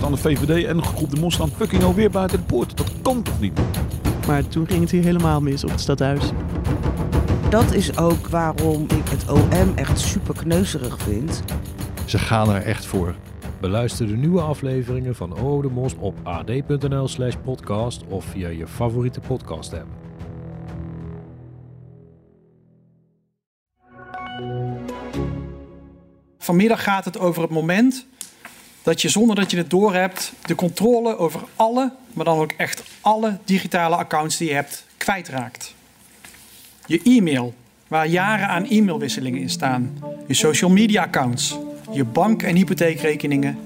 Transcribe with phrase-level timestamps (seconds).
[0.00, 2.76] staan de VVD en groep de Mos staan fucking alweer buiten de poort.
[2.76, 3.60] Dat kan toch niet?
[4.26, 6.30] Maar toen ging het hier helemaal mis op het stadhuis.
[7.50, 11.42] Dat is ook waarom ik het OM echt super kneuzerig vind.
[12.06, 13.14] Ze gaan er echt voor.
[13.60, 18.66] Beluister de nieuwe afleveringen van O de Mos op ad.nl slash podcast of via je
[18.66, 19.88] favoriete podcast app.
[26.38, 28.08] Vanmiddag gaat het over het moment
[28.90, 32.82] dat je zonder dat je het doorhebt de controle over alle, maar dan ook echt
[33.00, 35.74] alle digitale accounts die je hebt kwijtraakt.
[36.86, 37.54] Je e-mail,
[37.88, 39.98] waar jaren aan e-mailwisselingen in staan.
[40.26, 41.58] Je social media accounts,
[41.92, 43.58] je bank- en hypotheekrekeningen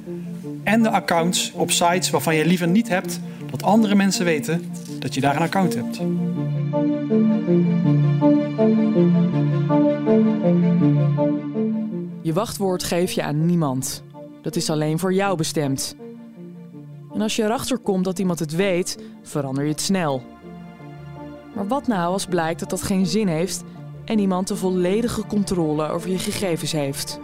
[0.64, 3.20] en de accounts op sites waarvan je liever niet hebt
[3.50, 5.96] dat andere mensen weten dat je daar een account hebt.
[12.22, 14.02] Je wachtwoord geef je aan niemand.
[14.44, 15.96] Dat is alleen voor jou bestemd.
[17.12, 20.22] En als je erachter komt dat iemand het weet, verander je het snel.
[21.54, 23.64] Maar wat nou als blijkt dat dat geen zin heeft
[24.04, 27.20] en iemand de volledige controle over je gegevens heeft?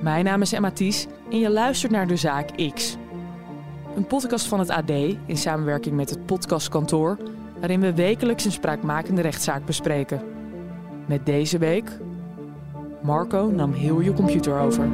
[0.00, 2.96] Mijn naam is Emma Ties en je luistert naar De Zaak X.
[3.96, 4.90] Een podcast van het AD
[5.26, 7.18] in samenwerking met het Podcastkantoor,
[7.58, 10.22] waarin we wekelijks een spraakmakende rechtszaak bespreken.
[11.06, 11.98] Met deze week.
[13.00, 14.88] Marco nam heel je computer over.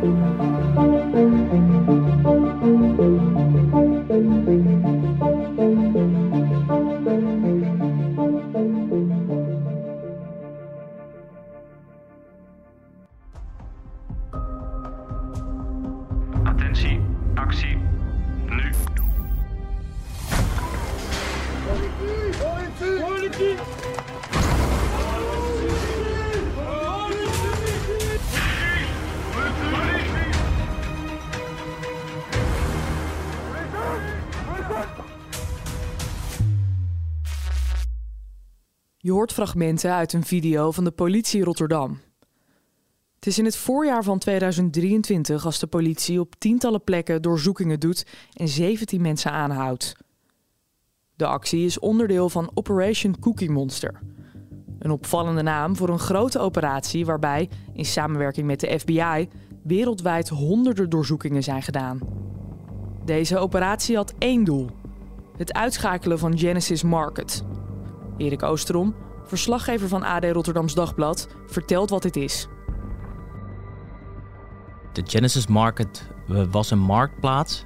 [39.04, 42.00] Je hoort fragmenten uit een video van de politie Rotterdam.
[43.14, 48.06] Het is in het voorjaar van 2023 als de politie op tientallen plekken doorzoekingen doet
[48.32, 49.96] en 17 mensen aanhoudt.
[51.16, 54.00] De actie is onderdeel van Operation Cookie Monster.
[54.78, 59.28] Een opvallende naam voor een grote operatie waarbij, in samenwerking met de FBI,
[59.62, 61.98] wereldwijd honderden doorzoekingen zijn gedaan.
[63.04, 64.70] Deze operatie had één doel:
[65.36, 67.44] het uitschakelen van Genesis Market.
[68.16, 68.94] Erik Oosterom,
[69.24, 72.48] verslaggever van AD Rotterdams Dagblad, vertelt wat dit is.
[74.92, 77.64] De Genesis Market eh, was een marktplaats.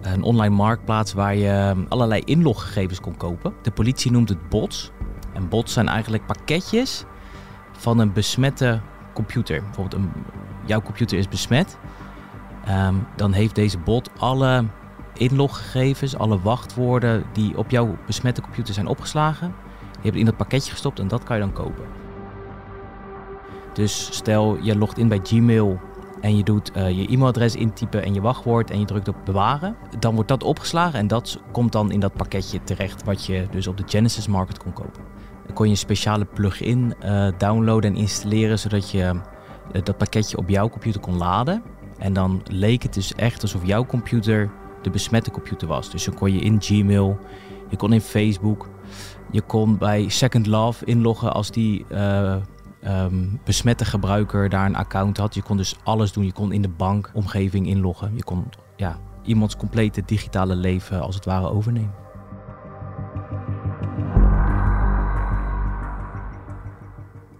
[0.00, 3.54] Een online marktplaats waar je ehm, allerlei inloggegevens kon kopen.
[3.62, 4.90] De politie noemt het bots.
[5.32, 7.04] En bots zijn eigenlijk pakketjes
[7.72, 8.80] van een besmette
[9.14, 9.62] computer.
[9.62, 10.02] Bijvoorbeeld
[10.66, 11.78] jouw computer is besmet.
[12.64, 14.64] Ehm, dan heeft deze bot alle
[15.14, 19.54] inloggegevens, alle wachtwoorden die op jouw besmette computer zijn opgeslagen.
[20.02, 21.84] Die hebben in dat pakketje gestopt en dat kan je dan kopen.
[23.72, 25.80] Dus stel je logt in bij Gmail
[26.20, 29.76] en je doet eh, je e-mailadres intypen en je wachtwoord en je drukt op bewaren,
[29.98, 33.66] dan wordt dat opgeslagen en dat komt dan in dat pakketje terecht wat je dus
[33.66, 35.02] op de Genesis Market kon kopen.
[35.46, 39.12] Dan kon je een speciale plugin uh, downloaden en installeren zodat je
[39.72, 41.62] uh, dat pakketje op jouw computer kon laden.
[41.98, 44.50] En dan leek het dus echt alsof jouw computer
[44.82, 45.90] de besmette computer was.
[45.90, 47.18] Dus dan kon je in Gmail,
[47.70, 48.68] je kon in Facebook,
[49.30, 51.86] je kon bij Second Love inloggen als die
[52.84, 55.34] um, besmette gebruiker daar een account had.
[55.34, 56.24] Je kon dus alles doen.
[56.24, 58.12] Je kon in de bankomgeving inloggen.
[58.16, 58.44] Je kon
[58.76, 61.94] ja, iemands complete digitale leven als het ware overnemen.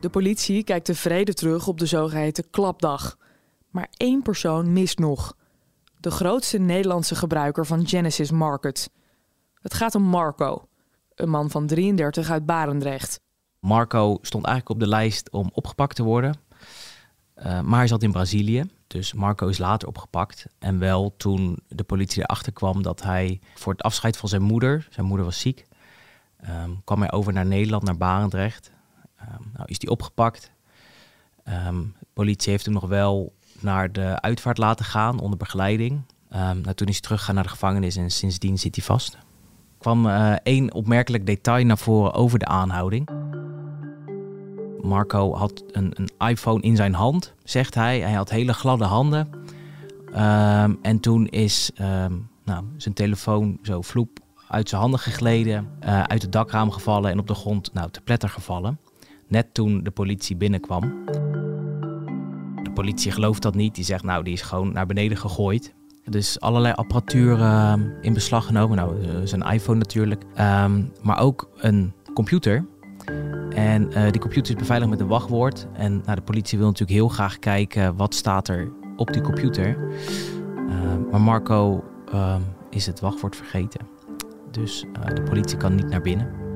[0.00, 3.16] De politie kijkt tevreden terug op de zogeheten klapdag.
[3.70, 5.36] Maar één persoon mist nog.
[6.00, 8.91] De grootste Nederlandse gebruiker van Genesis Market.
[9.60, 10.69] Het gaat om Marco,
[11.15, 13.21] een man van 33 uit Barendrecht.
[13.59, 16.34] Marco stond eigenlijk op de lijst om opgepakt te worden.
[17.36, 18.65] Uh, maar hij zat in Brazilië.
[18.86, 20.47] Dus Marco is later opgepakt.
[20.59, 24.89] En wel toen de politie erachter kwam dat hij voor het afscheid van zijn moeder,
[24.91, 25.66] zijn moeder was ziek,
[26.48, 28.71] um, kwam hij over naar Nederland, naar Barendrecht.
[29.21, 30.51] Um, nou is hij opgepakt.
[31.45, 36.03] Um, de politie heeft hem nog wel naar de uitvaart laten gaan onder begeleiding.
[36.28, 39.18] nou, toen is hij teruggegaan naar de gevangenis en sindsdien zit hij vast.
[39.80, 43.09] Kwam uh, één opmerkelijk detail naar voren over de aanhouding.
[44.82, 48.00] Marco had een, een, iPhone in zijn hand, zegt hij.
[48.00, 49.28] Hij had hele gladde handen.
[50.09, 54.18] Um, en toen is um, nou, zijn telefoon zo vloep
[54.48, 58.00] uit zijn handen gegleden, uh, uit het dakraam gevallen en op de grond nou, te
[58.00, 58.78] pletter gevallen.
[59.28, 61.04] Net toen de politie binnenkwam.
[62.62, 63.74] De politie gelooft dat niet.
[63.74, 65.74] Die zegt nou, die is gewoon naar beneden gegooid.
[66.04, 68.76] Dus allerlei apparatuur uh, in beslag genomen.
[68.76, 70.22] Nou, uh, zijn iPhone natuurlijk.
[70.41, 72.64] Um, maar ook een computer.
[73.50, 75.66] En uh, die computer is beveiligd met een wachtwoord.
[75.72, 79.76] En nou, de politie wil natuurlijk heel graag kijken wat staat er op die computer.
[81.10, 83.80] maar Marco ehm, is het wachtwoord vergeten.
[84.50, 86.49] Dus de politie kan niet naar binnen.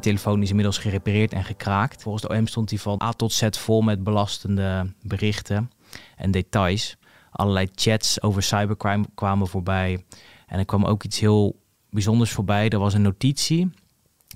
[0.00, 2.02] Telefoon is inmiddels gerepareerd en gekraakt.
[2.02, 5.70] Volgens de OM stond hij van A tot Z vol met belastende berichten
[6.16, 6.96] en details.
[7.30, 10.04] Allerlei chats over cybercrime kwamen voorbij.
[10.46, 11.60] En er kwam ook iets heel
[11.90, 12.68] bijzonders voorbij.
[12.68, 13.60] Er was een notitie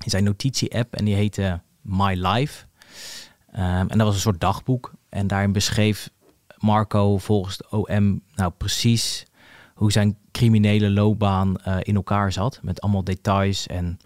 [0.03, 2.65] in zijn notitie-app en die heette My Life.
[3.55, 4.93] Um, en dat was een soort dagboek.
[5.09, 6.09] En daarin beschreef
[6.57, 9.25] Marco volgens de OM nou precies
[9.73, 12.59] hoe zijn criminele loopbaan uh, in elkaar zat.
[12.61, 13.97] Met allemaal details en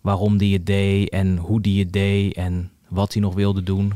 [0.00, 3.92] waarom die het deed en hoe die het deed en wat hij nog wilde doen.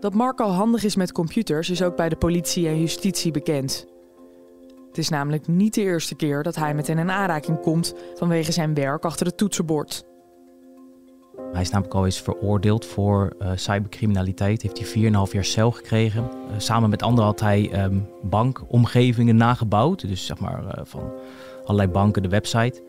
[0.00, 3.86] Dat Marco handig is met computers is ook bij de politie en justitie bekend.
[4.88, 8.52] Het is namelijk niet de eerste keer dat hij met hen in aanraking komt vanwege
[8.52, 10.06] zijn werk achter het toetsenbord.
[11.52, 14.62] Hij is namelijk al eens veroordeeld voor uh, cybercriminaliteit.
[14.62, 16.22] Heeft hij 4,5 jaar cel gekregen.
[16.22, 20.08] Uh, samen met anderen had hij um, bankomgevingen nagebouwd.
[20.08, 21.12] Dus zeg maar uh, van
[21.68, 22.82] allerlei banken de website.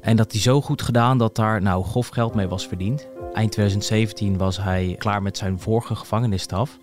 [0.00, 3.08] En dat hij zo goed gedaan dat daar nou grof geld mee was verdiend.
[3.32, 6.78] Eind 2017 was hij klaar met zijn vorige gevangenisstraf.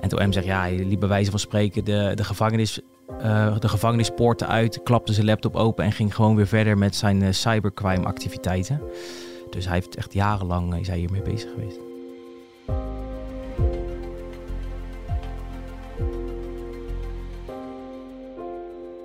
[0.00, 2.80] En toen M zegt, ja, hij liep bij wijze van spreken de, de, gevangenis,
[3.22, 7.22] uh, de gevangenispoorten uit, klapte zijn laptop open en ging gewoon weer verder met zijn
[7.22, 8.80] uh, cybercrime activiteiten.
[9.50, 11.83] Dus hij heeft echt jarenlang is hij hiermee bezig geweest.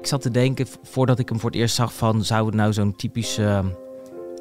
[0.10, 2.96] Zat te denken, voordat ik hem voor het eerst zag, van zou het nou zo'n
[2.96, 3.66] typische uh,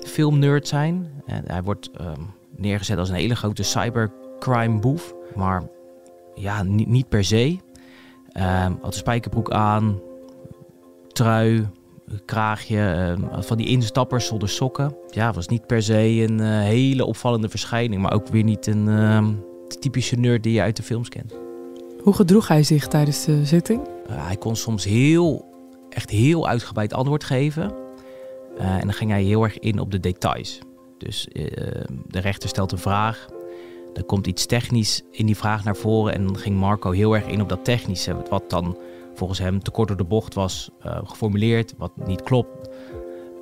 [0.04, 1.10] filmnerd zijn?
[1.26, 2.06] Uh, hij wordt uh,
[2.56, 5.62] neergezet als een hele grote cybercrime boef, maar
[6.34, 7.58] ja, niet, niet per se.
[8.80, 10.00] had een spijkerbroek aan,
[11.08, 11.66] trui,
[12.24, 14.96] kraagje, van die instappers zonder sokken.
[15.10, 19.42] Ja, was niet per se een hele opvallende verschijning, maar ook weer niet een
[19.80, 21.34] typische nerd die je uit de films kent.
[22.02, 23.80] Hoe gedroeg hij zich tijdens de zitting?
[24.10, 25.47] hij kon soms heel
[25.90, 27.72] echt heel uitgebreid antwoord geven.
[28.58, 30.58] Uh, en dan ging hij heel erg in op de details.
[30.98, 31.46] Dus uh,
[32.06, 33.28] de rechter stelt een vraag.
[33.94, 36.14] Er komt iets technisch in die vraag naar voren.
[36.14, 38.16] En dan ging Marco heel erg in op dat technische.
[38.30, 38.78] Wat dan
[39.14, 41.74] volgens hem te kort door de bocht was uh, geformuleerd.
[41.76, 42.68] Wat niet klopt.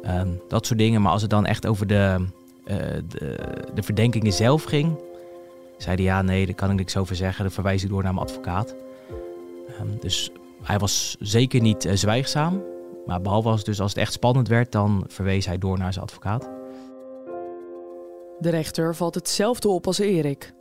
[0.03, 1.03] Ehm, dat soort dingen.
[1.03, 2.27] Maar als het dan echt over de,
[2.65, 3.39] de,
[3.75, 4.99] de, verdenkingen zelf ging.
[5.79, 7.45] Zei hij ja, nee, daar kan ik niks over zeggen.
[7.45, 8.75] Dan verwijs ik door naar mijn advocaat.
[9.81, 10.31] Um, dus
[10.67, 12.63] hij was zeker niet uh, zwijgzaam.
[13.07, 16.05] Maar behalve als, dus als het echt spannend werd, dan verwees hij door naar zijn
[16.05, 16.49] advocaat.
[18.39, 20.53] De rechter valt hetzelfde op als Erik.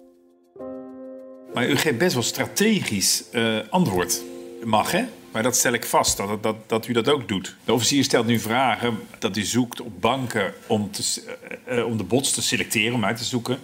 [1.54, 4.22] Maar u geeft best wel strategisch uh, antwoord.
[4.64, 5.06] Mag hè?
[5.32, 7.56] Maar dat stel ik vast, dat, dat, dat u dat ook doet.
[7.66, 11.24] De officier stelt nu vragen dat u zoekt op banken om, te,
[11.70, 13.58] uh, om de bots te selecteren, om uit te zoeken.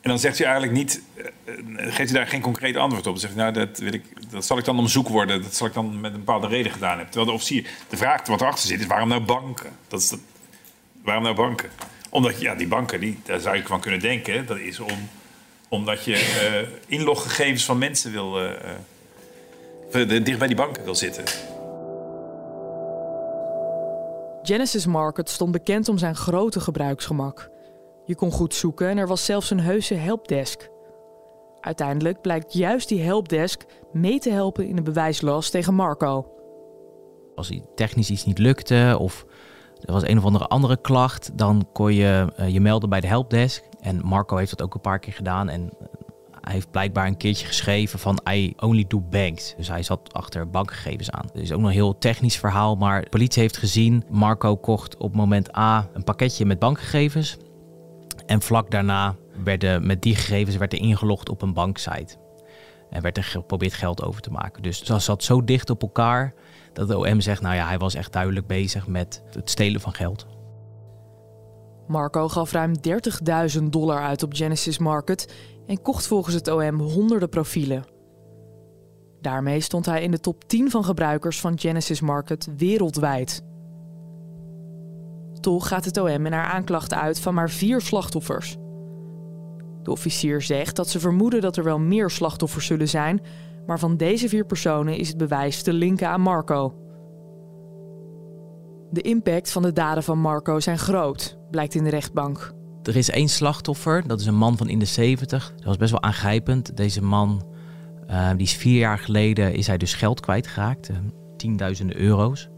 [0.00, 1.02] En dan zegt u eigenlijk niet,
[1.76, 3.12] geeft u daar geen concreet antwoord op.
[3.12, 4.04] Dan zegt u, nou, dat, wil ik,
[4.34, 5.42] dat zal ik dan om zoek worden.
[5.42, 7.06] Dat zal ik dan met een bepaalde reden gedaan hebben.
[7.06, 9.70] Terwijl de officier, de vraag wat erachter zit, is waarom nou banken?
[9.88, 10.18] Dat is dat,
[11.02, 11.70] waarom nou banken?
[12.10, 15.08] Omdat, ja, die banken, die, daar zou je van kunnen denken, dat is om,
[15.68, 18.50] omdat je uh, inloggegevens van mensen wil, uh,
[19.92, 21.24] uh, dicht bij die banken wil zitten.
[24.42, 27.50] Genesis Market stond bekend om zijn grote gebruiksgemak.
[28.06, 30.72] Je kon goed zoeken en er was zelfs een heuse helpdesk.
[31.64, 36.26] Uiteindelijk blijkt juist die helpdesk mee te helpen in de bewijslast tegen Marco.
[37.34, 39.26] Als technisch iets niet lukte of
[39.80, 43.06] er was een of andere andere klacht, dan kon je uh, je melden bij de
[43.06, 43.64] helpdesk.
[43.80, 45.70] En Marco heeft dat ook een paar keer gedaan en
[46.40, 49.54] hij heeft blijkbaar een keertje geschreven van I only do banks.
[49.56, 51.26] Dus hij zat achter bankgegevens aan.
[51.32, 54.96] Het is ook nog een heel technisch verhaal, maar de politie heeft gezien, Marco kocht
[54.96, 57.36] op moment A een pakketje met bankgegevens.
[58.26, 62.16] En vlak daarna werden met die gegevens werd er ingelogd op een banksite.
[62.90, 64.62] En werd er geprobeerd geld over te maken.
[64.62, 66.34] Dus dat zat zo dicht op elkaar
[66.72, 69.92] dat de OM zegt, nou ja, hij was echt duidelijk bezig met het stelen van
[69.92, 70.26] geld.
[71.86, 72.72] Marco gaf ruim
[73.58, 75.34] 30.000 dollar uit op Genesis Market
[75.66, 77.84] en kocht volgens het OM honderden profielen.
[79.20, 83.42] Daarmee stond hij in de top 10 van gebruikers van Genesis Market wereldwijd.
[85.40, 88.56] Toch gaat het OM in haar aanklacht uit van maar vier slachtoffers.
[89.84, 93.20] De officier zegt dat ze vermoeden dat er wel meer slachtoffers zullen zijn,
[93.66, 96.74] maar van deze vier personen is het bewijs te linken aan Marco.
[98.90, 101.38] De impact van de daden van Marco zijn groot.
[101.50, 102.52] blijkt in de rechtbank.
[102.82, 105.52] Er is één slachtoffer, dat is een man van in de 70.
[105.56, 106.76] Dat was best wel aangrijpend.
[106.76, 107.46] Deze man,
[108.10, 110.90] uh, die is vier jaar geleden, is hij dus geld kwijtgeraakt.
[110.90, 110.96] Uh,
[111.36, 112.48] tienduizenden euro's.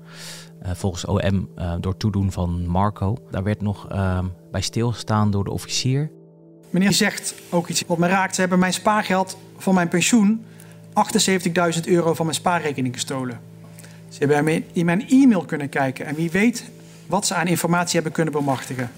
[0.63, 1.49] Uh, volgens OM
[1.81, 3.17] door toedoen van Marco.
[3.31, 3.87] Daar werd nog
[4.51, 6.11] bij stilgestaan door de officier.
[6.71, 8.35] Meneer zegt ook iets wat me raakt.
[8.35, 10.45] Ze hebben mijn spaargeld van mijn pensioen
[11.75, 13.41] 78.000 euro van mijn spaarrekening gestolen.
[14.09, 16.65] Ze hebben in mijn e-mail kunnen kijken en wie weet
[17.07, 18.91] wat ze aan informatie hebben kunnen bemachtigen.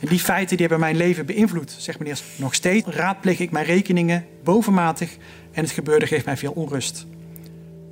[0.00, 2.20] En die feiten die hebben mijn leven beïnvloed, zegt meneer.
[2.36, 5.16] Nog steeds raadpleeg ik mijn rekeningen bovenmatig
[5.52, 7.06] en het gebeurde geeft mij veel onrust.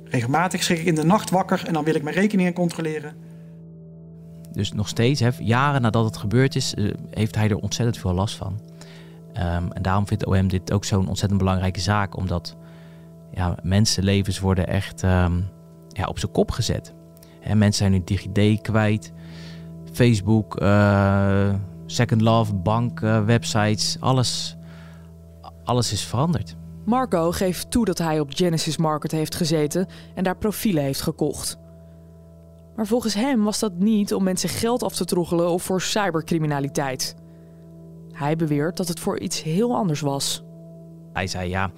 [0.05, 3.15] Regelmatig schrik ik in de nacht wakker en dan wil ik mijn rekeningen controleren.
[4.53, 8.13] Dus nog steeds, hè, jaren nadat het gebeurd is, eh, heeft hij er ontzettend veel
[8.13, 8.59] last van.
[9.33, 12.55] Um, en daarom vindt OM dit ook zo'n ontzettend belangrijke zaak, omdat
[13.31, 15.49] ja, mensenlevens worden echt um,
[15.87, 16.93] ja, op zijn kop gezet.
[17.39, 19.13] Hè, mensen zijn hun DigiD kwijt,
[19.91, 21.53] Facebook, uh,
[21.85, 24.57] Second Love, banken, websites, alles,
[25.63, 26.55] alles is veranderd.
[26.85, 31.57] Marco geeft toe dat hij op Genesis Market heeft gezeten en daar profielen heeft gekocht.
[32.75, 37.15] Maar volgens hem was dat niet om mensen geld af te troggelen of voor cybercriminaliteit.
[38.21, 40.43] Hij beweert dat het voor iets heel anders was.
[41.13, 41.71] Hij zei ja,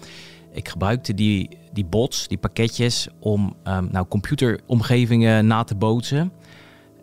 [0.51, 6.31] ik gebruikte die, die bots, die pakketjes, om um, nou, computeromgevingen na te bootsen.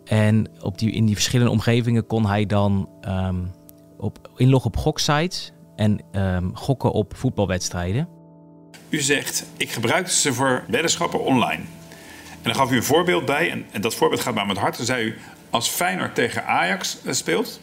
[0.05, 3.51] En op die, in die verschillende omgevingen kon hij dan um,
[3.97, 8.07] op, inloggen op goksites en um, gokken op voetbalwedstrijden.
[8.89, 11.63] U zegt, ik gebruikte ze voor weddenschappen online.
[12.31, 14.77] En dan gaf u een voorbeeld bij, en, en dat voorbeeld gaat mij met hart.
[14.77, 15.17] Dan zei u,
[15.49, 17.59] als Feyenoord tegen Ajax uh, speelt,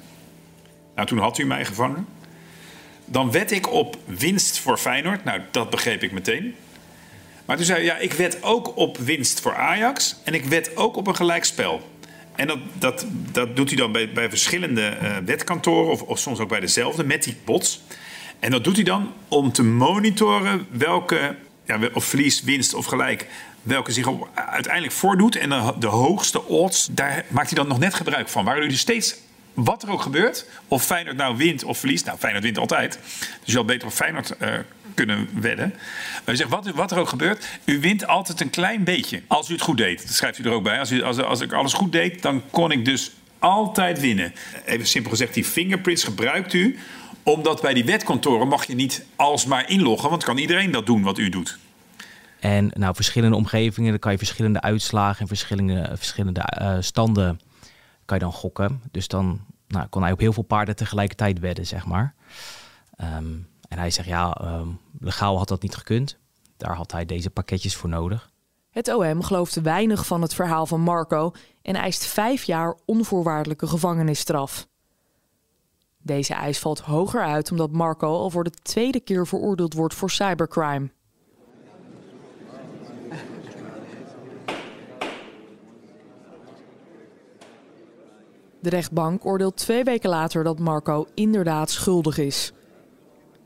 [0.99, 2.07] nou toen had u mij gevangen,
[3.05, 5.25] dan wed ik op winst voor Feyenoord.
[5.25, 6.55] Nou, dat begreep ik meteen.
[7.45, 10.77] Maar toen zei u, ja, ik wed ook op winst voor Ajax en ik wed
[10.77, 11.91] ook op een gelijkspel.
[12.35, 16.39] En dat, dat, dat doet hij dan bij, bij verschillende uh, wetkantoren of, of soms
[16.39, 17.81] ook bij dezelfde met die bots.
[18.39, 21.37] En dat doet hij dan om te monitoren welke,
[21.67, 23.27] ja, of verlies, winst of gelijk,
[23.63, 25.37] welke zich uiteindelijk voordoet.
[25.37, 28.45] En de, de hoogste odds, daar maakt hij dan nog net gebruik van.
[28.45, 29.17] Waar u dus steeds,
[29.55, 32.05] wat er ook gebeurt, of Feyenoord nou wint of verliest.
[32.05, 32.99] Nou, Feyenoord wint altijd.
[33.03, 34.49] Dus je zal beter op Feyenoord uh,
[34.95, 35.75] kunnen wedden.
[36.25, 39.23] Maar u zegt, wat, wat, er ook gebeurt, u wint altijd een klein beetje.
[39.27, 40.79] Als u het goed deed, dat schrijft u er ook bij.
[40.79, 44.35] Als, als, als ik alles goed deed, dan kon ik dus altijd winnen.
[44.65, 46.79] Even simpel gezegd, die fingerprints gebruikt u
[47.23, 51.19] omdat bij die wetkantoren mag je niet alsmaar inloggen, want kan iedereen dat doen wat
[51.19, 51.59] u doet.
[52.41, 57.41] En nou, verschillende omgevingen, dan kan je verschillende uitslagen en verschillende, verschillende uh, standen
[58.09, 58.83] kan je dan gokken.
[58.91, 62.15] Dus dan nou, kon hij op heel veel paarden tegelijkertijd wedden, zeg maar.
[63.01, 66.17] Um, en hij zegt, ja, um, legaal had dat niet gekund.
[66.57, 68.31] Daar had hij deze pakketjes voor nodig.
[68.71, 74.69] Het OM gelooft weinig van het verhaal van Marco en eist vijf jaar onvoorwaardelijke gevangenisstraf.
[75.99, 80.11] Deze eis valt hoger uit omdat Marco al voor de tweede keer veroordeeld wordt voor
[80.11, 80.91] cybercrime.
[88.69, 92.53] De rechtbank oordeelt twee weken later dat Marco inderdaad schuldig is.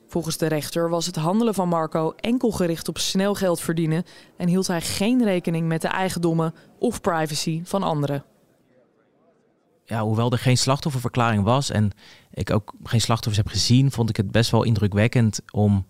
[0.07, 4.05] Volgens de rechter was het handelen van Marco enkel gericht op snel geld verdienen
[4.37, 8.25] en hield hij geen rekening met de eigendommen of privacy van anderen.
[9.85, 11.91] Ja, hoewel er geen slachtofferverklaring was en
[12.31, 15.87] ik ook geen slachtoffers heb gezien, vond ik het best wel indrukwekkend om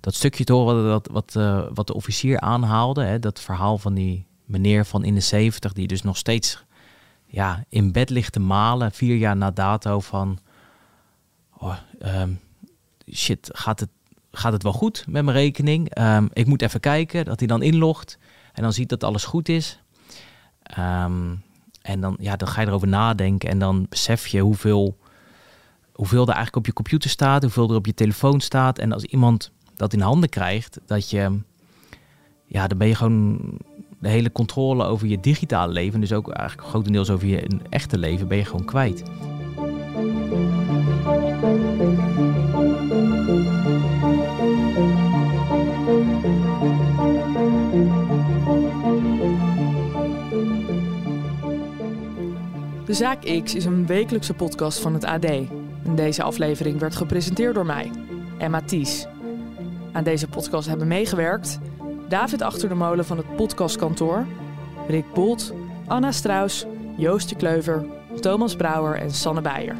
[0.00, 3.02] dat stukje te horen wat, wat, uh, wat de officier aanhaalde.
[3.02, 6.64] Hè, dat verhaal van die meneer van in de 70 die dus nog steeds
[7.26, 10.38] ja, in bed ligt te malen, vier jaar na dato van
[11.58, 11.76] oh,
[12.20, 12.40] um,
[13.12, 13.90] shit, gaat het,
[14.30, 15.98] gaat het wel goed met mijn rekening?
[15.98, 18.18] Um, ik moet even kijken, dat hij dan inlogt
[18.52, 19.80] en dan ziet dat alles goed is.
[20.78, 21.44] Um,
[21.82, 24.98] en dan, ja, dan ga je erover nadenken en dan besef je hoeveel,
[25.92, 28.78] hoeveel er eigenlijk op je computer staat, hoeveel er op je telefoon staat.
[28.78, 31.40] En als iemand dat in handen krijgt, dat je,
[32.46, 33.40] ja, dan ben je gewoon
[33.98, 38.28] de hele controle over je digitale leven, dus ook eigenlijk grotendeels over je echte leven,
[38.28, 39.02] ben je gewoon kwijt.
[52.84, 55.26] De Zaak X is een wekelijkse podcast van het AD.
[55.94, 57.90] Deze aflevering werd gepresenteerd door mij,
[58.38, 59.06] Emma Ties.
[59.92, 61.58] Aan deze podcast hebben meegewerkt
[62.08, 64.26] David Achter de Molen van het podcastkantoor,
[64.88, 65.52] Rick Bolt,
[65.86, 67.84] Anna Straus, Joost de Kleuver,
[68.20, 69.76] Thomas Brouwer en Sanne Beijer.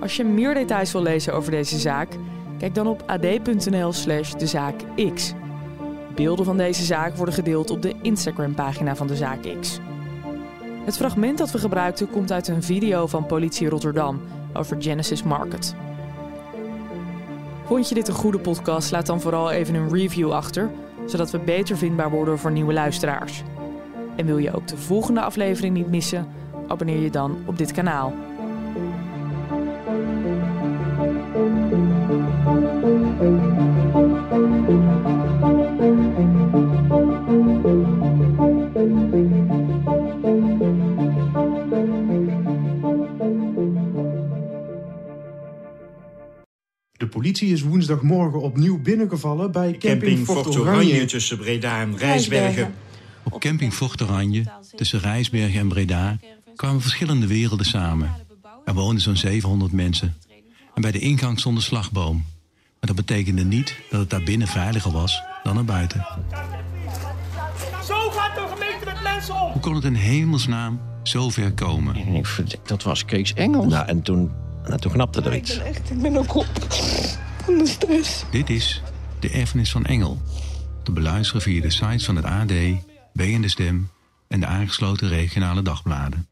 [0.00, 2.08] Als je meer details wil lezen over deze zaak,
[2.58, 5.32] kijk dan op ad.nl/slash dezaakx.
[6.14, 9.80] Beelden van deze zaak worden gedeeld op de Instagram-pagina van de Zaak X.
[10.84, 14.20] Het fragment dat we gebruikten komt uit een video van Politie Rotterdam
[14.52, 15.74] over Genesis Market.
[17.66, 18.90] Vond je dit een goede podcast?
[18.90, 20.70] Laat dan vooral even een review achter,
[21.06, 23.42] zodat we beter vindbaar worden voor nieuwe luisteraars.
[24.16, 26.26] En wil je ook de volgende aflevering niet missen?
[26.68, 28.12] Abonneer je dan op dit kanaal.
[47.40, 51.04] Politie is woensdagmorgen opnieuw binnengevallen bij camping, Fort Oranje.
[51.04, 52.74] tussen Breda en Rijsbergen.
[53.22, 56.18] Op camping Fort Oranje, tussen Rijsbergen en Breda,
[56.56, 58.10] kwamen verschillende werelden samen.
[58.64, 60.16] Er woonden zo'n 700 mensen.
[60.74, 62.16] En bij de ingang stond een slagboom.
[62.80, 66.06] Maar dat betekende niet dat het daar binnen veiliger was dan er buiten.
[67.86, 69.52] Zo gaat de gemeente met mensen om!
[69.52, 72.22] Hoe kon het in hemelsnaam zo ver komen?
[72.64, 73.72] Dat was Kees Engels.
[73.72, 74.30] Nou, en toen,
[74.66, 75.50] nou, toen knapte er iets.
[75.50, 76.46] Ik ben echt, ik ben ook op
[78.30, 78.82] Dit is
[79.20, 80.22] De Erfenis van Engel.
[80.82, 82.52] Te beluisteren via de sites van het AD,
[83.12, 83.90] B en de Stem
[84.28, 86.28] en de aangesloten regionale dagbladen.